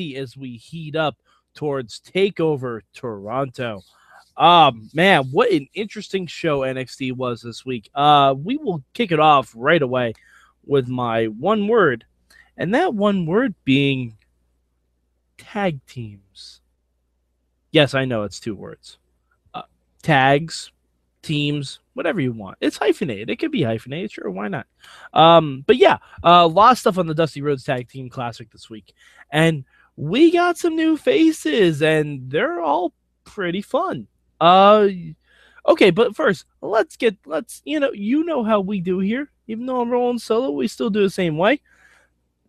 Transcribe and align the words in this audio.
As 0.00 0.36
we 0.36 0.56
heat 0.56 0.96
up 0.96 1.16
towards 1.54 2.00
Takeover 2.00 2.80
Toronto. 2.94 3.82
Um, 4.36 4.88
man, 4.94 5.24
what 5.30 5.50
an 5.50 5.68
interesting 5.74 6.26
show 6.26 6.60
NXT 6.60 7.12
was 7.12 7.42
this 7.42 7.66
week. 7.66 7.90
Uh, 7.94 8.34
we 8.36 8.56
will 8.56 8.82
kick 8.94 9.12
it 9.12 9.20
off 9.20 9.52
right 9.54 9.82
away 9.82 10.14
with 10.64 10.88
my 10.88 11.26
one 11.26 11.68
word, 11.68 12.04
and 12.56 12.74
that 12.74 12.94
one 12.94 13.26
word 13.26 13.54
being 13.64 14.16
tag 15.36 15.84
teams. 15.86 16.60
Yes, 17.70 17.94
I 17.94 18.04
know 18.04 18.22
it's 18.22 18.40
two 18.40 18.54
words. 18.54 18.98
Uh, 19.52 19.62
tags, 20.02 20.72
teams, 21.22 21.80
whatever 21.94 22.20
you 22.20 22.32
want. 22.32 22.56
It's 22.60 22.78
hyphenated. 22.78 23.30
It 23.30 23.36
could 23.36 23.52
be 23.52 23.62
hyphenated. 23.62 24.12
Sure, 24.12 24.30
why 24.30 24.48
not? 24.48 24.66
Um, 25.12 25.64
but 25.66 25.76
yeah, 25.76 25.98
uh, 26.24 26.42
a 26.42 26.46
lot 26.46 26.72
of 26.72 26.78
stuff 26.78 26.98
on 26.98 27.06
the 27.06 27.14
Dusty 27.14 27.42
Rhodes 27.42 27.64
Tag 27.64 27.88
Team 27.88 28.08
Classic 28.08 28.50
this 28.50 28.70
week, 28.70 28.94
and 29.30 29.64
we 29.96 30.32
got 30.32 30.58
some 30.58 30.76
new 30.76 30.96
faces, 30.96 31.82
and 31.82 32.30
they're 32.30 32.60
all 32.60 32.92
pretty 33.24 33.62
fun. 33.62 34.06
Uh, 34.40 34.88
okay, 35.66 35.90
but 35.90 36.16
first, 36.16 36.44
let's 36.60 36.96
get 36.96 37.16
let's 37.26 37.62
you 37.64 37.80
know 37.80 37.92
you 37.92 38.24
know 38.24 38.42
how 38.42 38.60
we 38.60 38.80
do 38.80 38.98
here. 38.98 39.30
Even 39.46 39.66
though 39.66 39.80
I'm 39.80 39.90
rolling 39.90 40.18
solo, 40.18 40.50
we 40.50 40.68
still 40.68 40.90
do 40.90 41.02
the 41.02 41.10
same 41.10 41.36
way. 41.36 41.60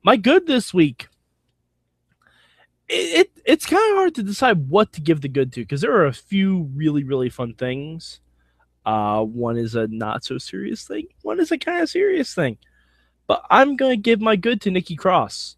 My 0.03 0.17
good 0.17 0.47
this 0.47 0.73
week 0.73 1.07
it, 2.91 3.19
it 3.19 3.31
it's 3.45 3.65
kind 3.65 3.91
of 3.91 3.97
hard 3.97 4.15
to 4.15 4.23
decide 4.23 4.69
what 4.69 4.91
to 4.93 5.01
give 5.01 5.21
the 5.21 5.29
good 5.29 5.53
to 5.53 5.61
because 5.61 5.81
there 5.81 5.95
are 5.95 6.07
a 6.07 6.13
few 6.13 6.69
really 6.75 7.03
really 7.03 7.29
fun 7.29 7.53
things. 7.53 8.19
Uh, 8.85 9.23
one 9.23 9.57
is 9.57 9.75
a 9.75 9.87
not 9.87 10.23
so 10.23 10.37
serious 10.37 10.85
thing. 10.85 11.07
One 11.21 11.39
is 11.39 11.51
a 11.51 11.57
kind 11.57 11.81
of 11.81 11.89
serious 11.89 12.33
thing. 12.33 12.57
But 13.27 13.45
I'm 13.49 13.75
gonna 13.75 13.95
give 13.95 14.19
my 14.19 14.35
good 14.35 14.61
to 14.61 14.71
Nikki 14.71 14.95
Cross. 14.95 15.55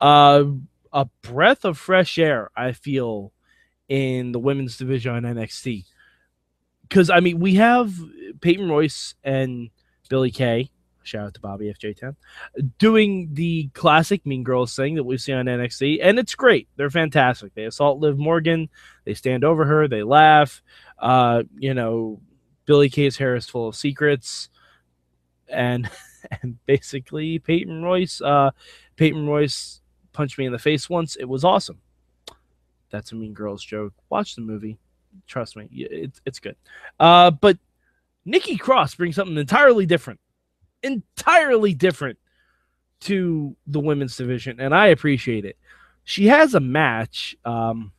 Uh, 0.00 0.44
a 0.92 1.06
breath 1.22 1.64
of 1.64 1.78
fresh 1.78 2.18
air. 2.18 2.50
I 2.56 2.72
feel 2.72 3.32
in 3.88 4.32
the 4.32 4.38
women's 4.38 4.76
division 4.76 5.14
on 5.14 5.22
NXT. 5.22 5.84
Because 6.82 7.10
I 7.10 7.20
mean, 7.20 7.40
we 7.40 7.54
have 7.54 7.94
Peyton 8.40 8.68
Royce 8.68 9.14
and 9.24 9.70
Billie 10.08 10.30
Kay 10.30 10.70
Shout 11.04 11.26
out 11.26 11.34
to 11.34 11.40
Bobby 11.40 11.72
FJ10 11.72 12.16
doing 12.78 13.30
the 13.32 13.68
classic 13.74 14.24
Mean 14.24 14.44
Girls 14.44 14.74
thing 14.74 14.94
that 14.94 15.04
we've 15.04 15.20
seen 15.20 15.34
on 15.34 15.46
NXT, 15.46 15.98
and 16.02 16.18
it's 16.18 16.34
great. 16.34 16.68
They're 16.76 16.90
fantastic. 16.90 17.54
They 17.54 17.64
assault 17.64 17.98
Liv 17.98 18.18
Morgan, 18.18 18.68
they 19.04 19.14
stand 19.14 19.44
over 19.44 19.64
her, 19.64 19.88
they 19.88 20.02
laugh. 20.02 20.62
Uh, 20.98 21.42
you 21.58 21.74
know, 21.74 22.20
Billie 22.66 22.90
Kay's 22.90 23.16
hair 23.16 23.34
is 23.34 23.48
full 23.48 23.68
of 23.68 23.76
secrets, 23.76 24.48
and 25.48 25.90
and 26.42 26.64
basically 26.66 27.38
Peyton 27.38 27.82
Royce, 27.82 28.20
uh, 28.20 28.52
Peyton 28.96 29.26
Royce 29.26 29.80
punched 30.12 30.38
me 30.38 30.46
in 30.46 30.52
the 30.52 30.58
face 30.58 30.88
once. 30.90 31.16
It 31.16 31.24
was 31.24 31.44
awesome. 31.44 31.80
That's 32.90 33.12
a 33.12 33.14
Mean 33.14 33.32
Girls 33.32 33.64
joke. 33.64 33.94
Watch 34.10 34.34
the 34.34 34.42
movie. 34.42 34.78
Trust 35.26 35.56
me, 35.56 35.68
it's 35.70 36.20
it's 36.24 36.38
good. 36.38 36.56
Uh, 36.98 37.30
but 37.30 37.58
Nikki 38.24 38.56
Cross 38.56 38.94
brings 38.94 39.16
something 39.16 39.36
entirely 39.36 39.84
different 39.84 40.20
entirely 40.82 41.74
different 41.74 42.18
to 43.00 43.56
the 43.66 43.80
women's 43.80 44.16
division, 44.16 44.60
and 44.60 44.74
I 44.74 44.88
appreciate 44.88 45.44
it. 45.44 45.56
She 46.04 46.26
has 46.26 46.54
a 46.54 46.60
match 46.60 47.36
um, 47.44 47.92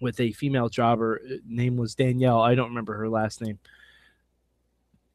with 0.00 0.18
a 0.20 0.32
female 0.32 0.68
jobber. 0.68 1.20
Name 1.46 1.76
was 1.76 1.94
Danielle. 1.94 2.40
I 2.40 2.54
don't 2.54 2.68
remember 2.68 2.94
her 2.94 3.08
last 3.08 3.40
name. 3.40 3.58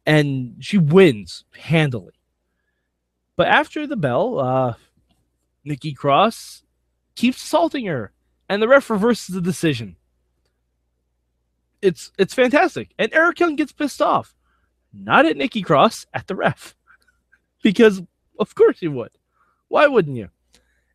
And 0.05 0.57
she 0.59 0.77
wins 0.77 1.45
handily. 1.53 2.13
But 3.37 3.47
after 3.47 3.87
the 3.87 3.95
bell, 3.95 4.39
uh, 4.39 4.73
Nikki 5.65 5.93
Cross 5.93 6.63
keeps 7.15 7.43
assaulting 7.43 7.85
her, 7.87 8.13
and 8.47 8.61
the 8.61 8.67
ref 8.67 8.89
reverses 8.89 9.35
the 9.35 9.41
decision. 9.41 9.97
It's 11.81 12.11
it's 12.17 12.33
fantastic, 12.33 12.93
and 12.97 13.13
Eric 13.13 13.39
Young 13.39 13.55
gets 13.55 13.71
pissed 13.71 14.01
off 14.01 14.35
not 14.95 15.25
at 15.25 15.37
Nikki 15.37 15.61
Cross, 15.61 16.05
at 16.13 16.27
the 16.27 16.35
ref. 16.35 16.75
because 17.63 18.01
of 18.39 18.55
course 18.55 18.79
he 18.79 18.87
would. 18.87 19.11
Why 19.67 19.87
wouldn't 19.87 20.17
you? 20.17 20.29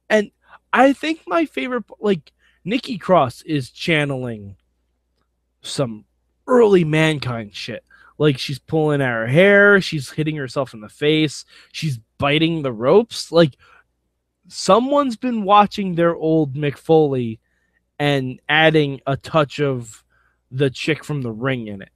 And 0.09 0.31
I 0.73 0.93
think 0.93 1.23
my 1.27 1.45
favorite, 1.45 1.85
like, 1.99 2.33
Nikki 2.65 2.99
Cross 2.99 3.43
is 3.43 3.71
channeling 3.71 4.57
some 5.63 6.05
early 6.47 6.85
Mankind 6.85 7.55
shit. 7.55 7.85
Like, 8.19 8.39
she's 8.39 8.59
pulling 8.59 9.01
at 9.01 9.09
her 9.09 9.27
hair, 9.27 9.81
she's 9.81 10.11
hitting 10.11 10.37
herself 10.37 10.75
in 10.75 10.81
the 10.81 10.89
face, 10.89 11.45
she's 11.73 11.99
biting 12.19 12.63
the 12.63 12.73
ropes. 12.73 13.33
Like, 13.33 13.57
someone's 14.51 15.17
been 15.17 15.45
watching 15.45 15.95
their 15.95 16.15
old 16.15 16.55
Mick 16.55 16.77
Foley 16.77 17.39
and 17.99 18.41
adding 18.49 19.01
a 19.07 19.17
touch 19.17 19.61
of 19.61 20.05
the 20.51 20.71
chick 20.71 21.05
from 21.05 21.23
the 21.23 21.31
ring 21.31 21.69
in 21.69 21.81
it 21.81 21.91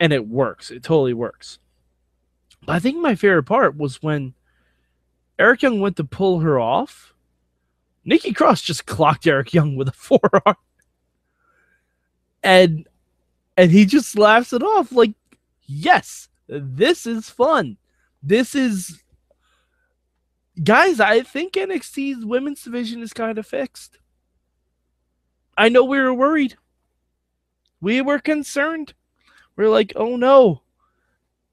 and 0.00 0.12
it 0.12 0.26
works. 0.26 0.70
It 0.70 0.82
totally 0.82 1.14
works. 1.14 1.58
But 2.64 2.76
I 2.76 2.78
think 2.80 2.98
my 2.98 3.14
favorite 3.14 3.44
part 3.44 3.76
was 3.76 4.02
when 4.02 4.34
Eric 5.38 5.62
Young 5.62 5.80
went 5.80 5.96
to 5.96 6.04
pull 6.04 6.40
her 6.40 6.58
off. 6.58 7.14
Nikki 8.04 8.32
Cross 8.32 8.62
just 8.62 8.86
clocked 8.86 9.26
Eric 9.26 9.54
Young 9.54 9.76
with 9.76 9.88
a 9.88 9.92
forearm. 9.92 10.56
And 12.42 12.88
and 13.56 13.70
he 13.70 13.86
just 13.86 14.18
laughs 14.18 14.52
it 14.52 14.62
off 14.62 14.92
like, 14.92 15.14
"Yes, 15.62 16.28
this 16.46 17.06
is 17.06 17.30
fun. 17.30 17.78
This 18.22 18.54
is 18.54 19.02
Guys, 20.62 21.00
I 21.00 21.22
think 21.22 21.52
NXT's 21.52 22.24
women's 22.24 22.62
division 22.62 23.02
is 23.02 23.12
kind 23.12 23.38
of 23.38 23.46
fixed. 23.46 23.98
I 25.58 25.68
know 25.68 25.84
we 25.84 25.98
were 25.98 26.14
worried. 26.14 26.56
We 27.80 28.00
were 28.00 28.18
concerned. 28.18 28.94
We're 29.56 29.68
like, 29.68 29.92
oh 29.96 30.16
no, 30.16 30.62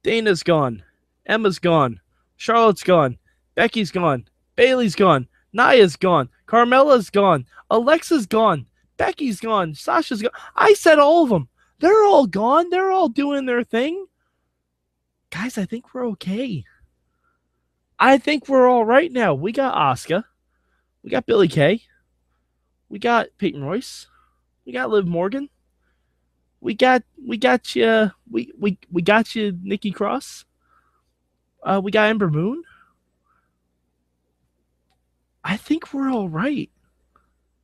Dana's 0.03 0.43
gone, 0.43 0.83
Emma's 1.25 1.59
gone, 1.59 2.01
Charlotte's 2.35 2.83
gone, 2.83 3.17
Becky's 3.55 3.91
gone, 3.91 4.27
Bayley's 4.55 4.95
gone, 4.95 5.27
Nia's 5.53 5.95
gone, 5.95 6.29
Carmella's 6.45 7.09
gone, 7.09 7.45
Alexa's 7.69 8.25
gone, 8.25 8.65
Becky's 8.97 9.39
gone, 9.39 9.73
Sasha's 9.73 10.21
gone. 10.21 10.31
I 10.55 10.73
said 10.73 10.99
all 10.99 11.23
of 11.23 11.29
them. 11.29 11.47
They're 11.79 12.05
all 12.05 12.27
gone. 12.27 12.69
They're 12.69 12.91
all 12.91 13.09
doing 13.09 13.45
their 13.45 13.63
thing. 13.63 14.05
Guys, 15.31 15.57
I 15.57 15.65
think 15.65 15.93
we're 15.93 16.07
okay. 16.11 16.63
I 18.03 18.17
think 18.17 18.47
we're 18.47 18.67
all 18.67 18.85
right 18.85 19.11
now. 19.11 19.33
We 19.33 19.51
got 19.51 19.75
Asuka, 19.75 20.25
We 21.03 21.09
got 21.09 21.25
Billie 21.25 21.47
Kay. 21.47 21.83
We 22.89 22.99
got 22.99 23.27
Peyton 23.37 23.63
Royce. 23.63 24.07
We 24.65 24.73
got 24.73 24.89
Liv 24.89 25.07
Morgan 25.07 25.49
we 26.63 26.73
got 26.73 27.03
we 27.23 27.37
got 27.37 27.75
you 27.75 28.09
we 28.31 28.51
we 28.57 28.77
we 28.89 29.01
got 29.01 29.35
you 29.35 29.59
Nikki 29.61 29.91
Cross. 29.91 30.45
Uh, 31.61 31.81
we 31.83 31.91
got 31.91 32.09
Ember 32.09 32.29
Moon. 32.29 32.63
I 35.43 35.57
think 35.57 35.93
we're 35.93 36.09
all 36.09 36.29
right. 36.29 36.69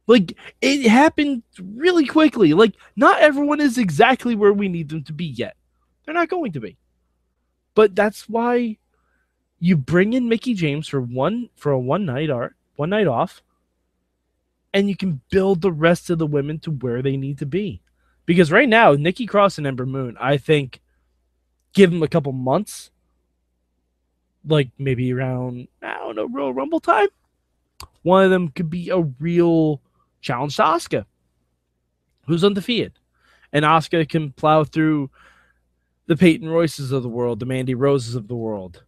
Like 0.06 0.38
it 0.62 0.90
happened 0.90 1.44
really 1.62 2.06
quickly. 2.06 2.54
Like 2.54 2.76
not 2.98 3.22
everyone 3.22 3.62
is 3.62 3.78
exactly 3.78 4.36
where 4.36 4.54
we 4.54 4.68
need 4.68 4.90
them 4.90 5.04
to 5.06 5.14
be 5.14 5.26
yet. 5.26 5.56
They're 6.04 6.14
not 6.14 6.30
going 6.30 6.52
to 6.54 6.60
be. 6.60 6.78
But 7.76 7.96
that's 7.96 8.28
why 8.28 8.78
you 9.60 9.76
bring 9.76 10.14
in 10.14 10.30
Mickie 10.30 10.54
James 10.54 10.88
for 10.88 11.02
one 11.02 11.50
for 11.56 11.72
a 11.72 11.80
one 11.80 12.06
night 12.06 12.30
art, 12.30 12.56
one 12.76 12.90
night 12.90 13.08
off, 13.08 13.42
and 14.74 14.90
you 14.90 14.96
can 14.96 15.22
build 15.30 15.62
the 15.62 15.72
rest 15.72 16.10
of 16.10 16.18
the 16.18 16.28
women 16.28 16.60
to 16.60 16.72
where 16.72 17.02
they 17.02 17.18
need 17.18 17.38
to 17.40 17.46
be. 17.46 17.82
Because 18.26 18.52
right 18.52 18.70
now, 18.70 18.94
Nikki 18.94 19.26
Cross 19.26 19.58
and 19.58 19.68
Ember 19.68 19.86
Moon, 19.86 20.16
I 20.20 20.38
think, 20.38 20.82
give 21.74 21.92
them 21.92 22.04
a 22.04 22.08
couple 22.08 22.32
months, 22.32 22.92
like 24.46 24.70
maybe 24.78 25.12
around 25.12 25.68
I 25.82 25.98
don't 25.98 26.16
know 26.16 26.28
Royal 26.28 26.54
Rumble 26.54 26.80
time, 26.80 27.10
one 28.04 28.24
of 28.24 28.32
them 28.32 28.50
could 28.50 28.70
be 28.70 28.90
a 28.90 29.02
real 29.20 29.82
challenge 30.22 30.56
to 30.58 30.64
Asuka, 30.64 31.06
who's 32.28 32.44
undefeated, 32.44 32.94
and 33.52 33.66
Asuka 33.66 34.08
can 34.08 34.32
plow 34.32 34.64
through 34.64 35.10
the 36.06 36.16
Peyton 36.16 36.50
Royces 36.50 36.92
of 36.92 37.04
the 37.04 37.10
world, 37.10 37.40
the 37.40 37.46
Mandy 37.46 37.76
Roses 37.76 38.16
of 38.16 38.28
the 38.28 38.36
world, 38.36 38.84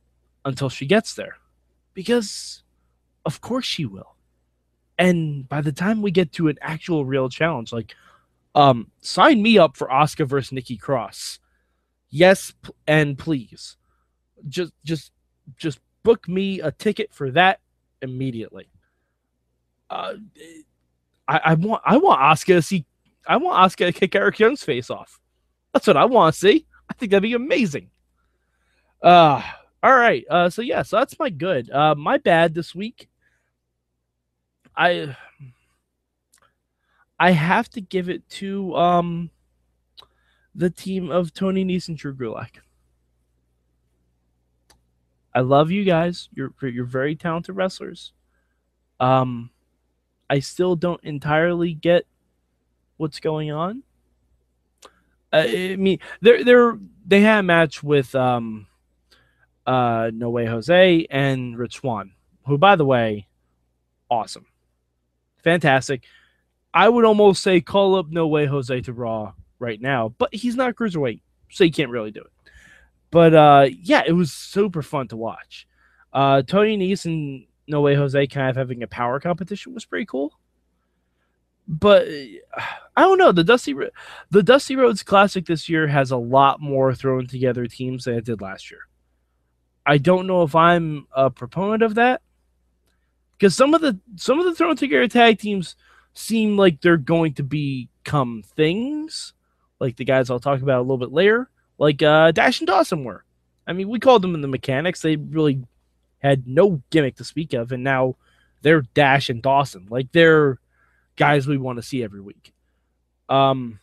until 0.45 0.69
she 0.69 0.85
gets 0.85 1.13
there, 1.13 1.37
because 1.93 2.63
of 3.25 3.41
course 3.41 3.65
she 3.65 3.85
will. 3.85 4.15
And 4.97 5.47
by 5.47 5.61
the 5.61 5.71
time 5.71 6.01
we 6.01 6.11
get 6.11 6.31
to 6.33 6.47
an 6.47 6.57
actual 6.61 7.05
real 7.05 7.29
challenge, 7.29 7.73
like 7.73 7.95
um 8.55 8.91
sign 9.01 9.41
me 9.41 9.57
up 9.57 9.77
for 9.77 9.87
Asuka 9.87 10.27
versus 10.27 10.51
Nikki 10.51 10.77
Cross. 10.77 11.39
Yes, 12.09 12.53
and 12.87 13.17
please. 13.17 13.77
Just 14.47 14.73
just 14.83 15.11
just 15.57 15.79
book 16.03 16.27
me 16.27 16.59
a 16.59 16.71
ticket 16.71 17.13
for 17.13 17.31
that 17.31 17.59
immediately. 18.01 18.69
Uh 19.89 20.13
I, 21.27 21.41
I 21.45 21.53
want 21.53 21.81
I 21.85 21.97
want 21.97 22.19
Asuka 22.19 22.55
to 22.55 22.61
see 22.61 22.85
I 23.27 23.37
want 23.37 23.57
Asuka 23.57 23.85
to 23.87 23.91
kick 23.91 24.15
Eric 24.15 24.39
Young's 24.39 24.63
face 24.63 24.89
off. 24.89 25.19
That's 25.73 25.87
what 25.87 25.97
I 25.97 26.05
want 26.05 26.33
to 26.33 26.39
see. 26.39 26.65
I 26.89 26.93
think 26.93 27.11
that'd 27.11 27.23
be 27.23 27.33
amazing. 27.33 27.89
Uh 29.01 29.41
all 29.83 29.95
right. 29.95 30.23
Uh 30.29 30.49
so 30.49 30.61
yeah, 30.61 30.81
so 30.83 30.97
that's 30.97 31.17
my 31.19 31.29
good. 31.29 31.69
Uh 31.69 31.95
my 31.95 32.17
bad 32.17 32.53
this 32.53 32.75
week. 32.75 33.09
I 34.75 35.15
I 37.19 37.31
have 37.31 37.69
to 37.71 37.81
give 37.81 38.09
it 38.09 38.27
to 38.29 38.75
um 38.75 39.29
the 40.53 40.69
team 40.69 41.09
of 41.11 41.33
Tony 41.33 41.63
Nese 41.63 41.87
and 41.87 41.97
Drew 41.97 42.13
Gulak. 42.13 42.57
I 45.33 45.39
love 45.39 45.71
you 45.71 45.83
guys. 45.85 46.29
You're 46.33 46.53
you're 46.61 46.85
very 46.85 47.15
talented 47.15 47.55
wrestlers. 47.55 48.13
Um 48.99 49.49
I 50.29 50.39
still 50.39 50.75
don't 50.75 51.03
entirely 51.03 51.73
get 51.73 52.05
what's 52.97 53.19
going 53.19 53.51
on. 53.51 53.83
Uh, 55.33 55.45
I 55.47 55.75
mean, 55.77 55.99
they're 56.21 56.43
they're 56.43 56.77
they 57.05 57.21
had 57.21 57.39
a 57.39 57.43
match 57.43 57.83
with 57.83 58.13
um 58.15 58.67
uh 59.65 60.11
No 60.13 60.29
Way 60.29 60.45
Jose 60.45 61.07
and 61.09 61.57
Rich 61.57 61.75
Swann, 61.75 62.13
who 62.45 62.57
by 62.57 62.75
the 62.75 62.85
way, 62.85 63.27
awesome. 64.09 64.45
Fantastic. 65.43 66.03
I 66.73 66.87
would 66.87 67.05
almost 67.05 67.43
say 67.43 67.61
call 67.61 67.95
up 67.95 68.09
No 68.09 68.27
Way 68.27 68.45
Jose 68.45 68.81
to 68.81 68.93
Raw 68.93 69.33
right 69.59 69.81
now, 69.81 70.09
but 70.17 70.33
he's 70.33 70.55
not 70.55 70.75
cruiserweight, 70.75 71.21
so 71.49 71.63
you 71.63 71.71
can't 71.71 71.89
really 71.89 72.11
do 72.11 72.21
it. 72.21 72.31
But 73.11 73.33
uh 73.33 73.67
yeah, 73.81 74.03
it 74.05 74.13
was 74.13 74.31
super 74.31 74.81
fun 74.81 75.07
to 75.09 75.17
watch. 75.17 75.67
Uh 76.13 76.41
Tony 76.41 76.77
Nese 76.77 77.05
and 77.05 77.45
No 77.67 77.81
Way 77.81 77.95
Jose 77.95 78.27
kind 78.27 78.49
of 78.49 78.55
having 78.55 78.83
a 78.83 78.87
power 78.87 79.19
competition 79.19 79.73
was 79.73 79.85
pretty 79.85 80.05
cool. 80.05 80.33
But 81.67 82.07
uh, 82.07 82.61
I 82.97 83.01
don't 83.03 83.17
know. 83.17 83.31
The 83.31 83.43
Dusty 83.43 83.73
the 84.29 84.43
Dusty 84.43 84.75
Rhodes 84.75 85.03
Classic 85.03 85.45
this 85.45 85.69
year 85.69 85.87
has 85.87 86.11
a 86.11 86.17
lot 86.17 86.59
more 86.59 86.93
thrown 86.93 87.27
together 87.27 87.65
teams 87.65 88.05
than 88.05 88.15
it 88.15 88.25
did 88.25 88.41
last 88.41 88.71
year. 88.71 88.81
I 89.85 89.97
don't 89.97 90.27
know 90.27 90.43
if 90.43 90.55
I'm 90.55 91.07
a 91.15 91.29
proponent 91.29 91.83
of 91.83 91.95
that 91.95 92.21
because 93.41 93.55
some 93.55 93.73
of 93.73 93.81
the 93.81 93.99
some 94.15 94.39
of 94.39 94.45
the 94.45 94.53
thrown 94.53 94.75
together 94.75 95.07
tag 95.07 95.39
teams 95.39 95.75
seem 96.13 96.57
like 96.57 96.81
they're 96.81 96.97
going 96.97 97.33
to 97.33 97.43
become 97.43 98.43
things, 98.55 99.33
like 99.79 99.95
the 99.95 100.05
guys 100.05 100.29
I'll 100.29 100.39
talk 100.39 100.61
about 100.61 100.79
a 100.79 100.81
little 100.81 100.99
bit 100.99 101.11
later, 101.11 101.49
like 101.79 102.03
uh, 102.03 102.31
Dash 102.31 102.59
and 102.59 102.67
Dawson 102.67 103.03
were. 103.03 103.25
I 103.65 103.73
mean, 103.73 103.89
we 103.89 103.99
called 103.99 104.21
them 104.21 104.35
in 104.35 104.41
the 104.41 104.47
mechanics; 104.47 105.01
they 105.01 105.15
really 105.15 105.63
had 106.19 106.47
no 106.47 106.83
gimmick 106.91 107.15
to 107.15 107.23
speak 107.23 107.53
of, 107.53 107.71
and 107.71 107.83
now 107.83 108.15
they're 108.61 108.81
Dash 108.93 109.29
and 109.29 109.41
Dawson. 109.41 109.87
Like 109.89 110.11
they're 110.11 110.59
guys 111.15 111.47
we 111.47 111.57
want 111.57 111.77
to 111.77 111.83
see 111.83 112.03
every 112.03 112.21
week. 112.21 112.53
Um, 113.27 113.79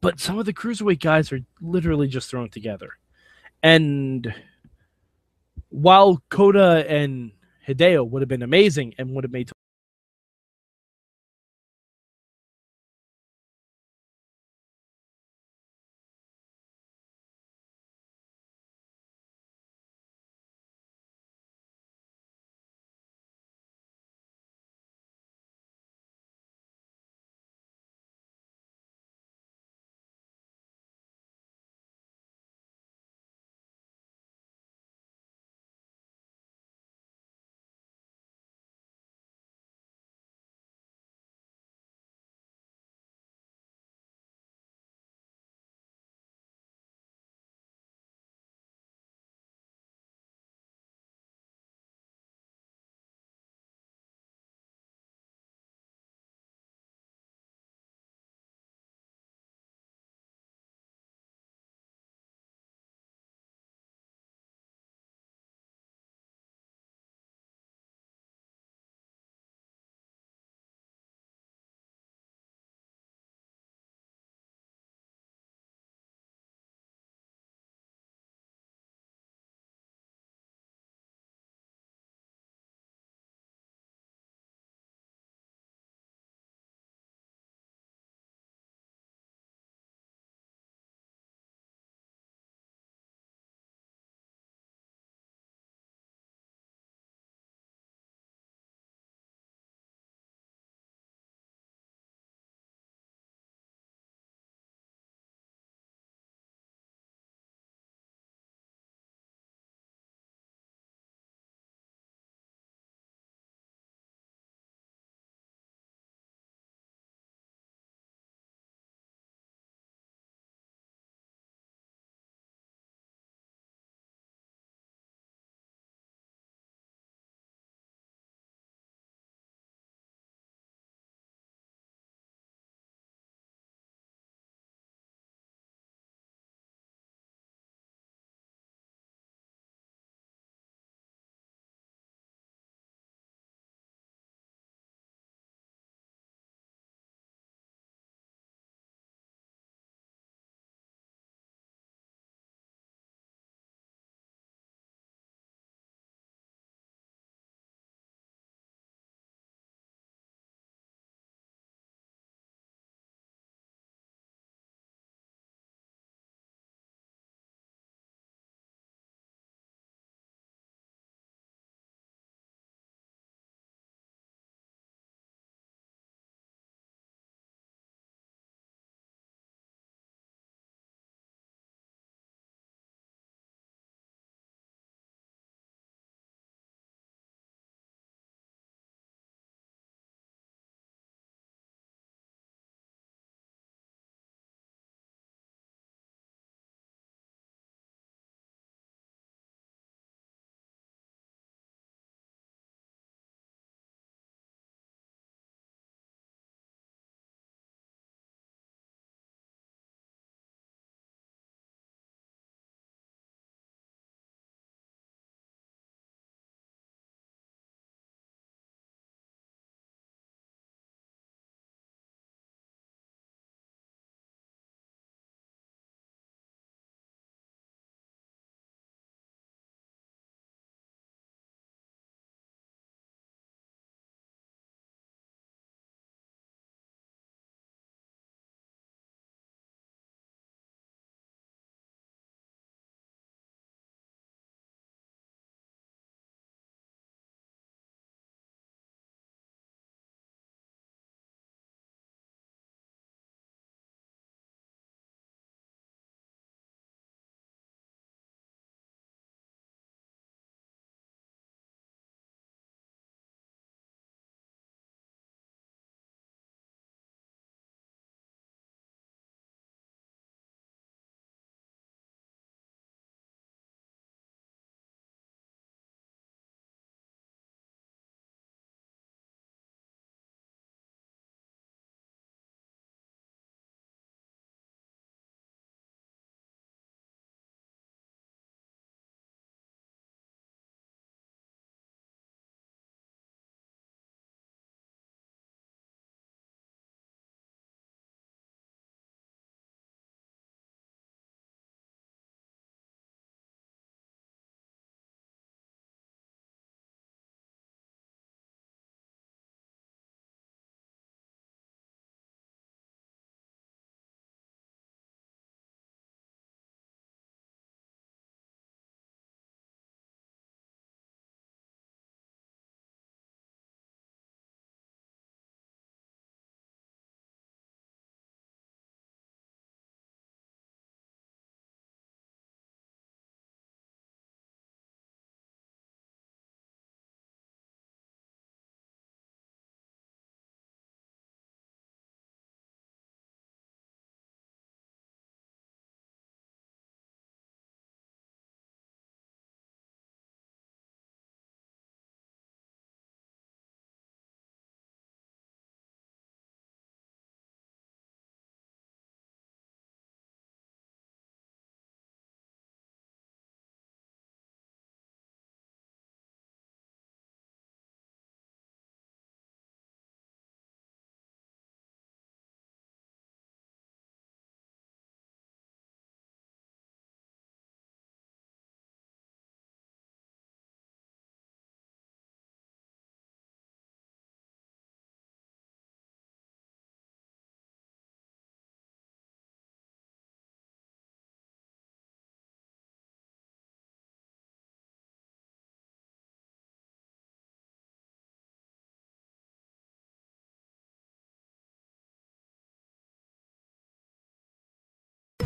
but 0.00 0.18
some 0.18 0.38
of 0.38 0.46
the 0.46 0.52
cruiserweight 0.52 1.00
guys 1.00 1.30
are 1.30 1.40
literally 1.60 2.08
just 2.08 2.30
thrown 2.30 2.48
together, 2.48 2.98
and 3.62 4.34
while 5.70 6.22
Kota 6.28 6.84
and 6.88 7.32
Hideo 7.66 8.08
would 8.08 8.22
have 8.22 8.28
been 8.28 8.42
amazing 8.42 8.94
and 8.98 9.10
would 9.14 9.24
have 9.24 9.32
made 9.32 9.50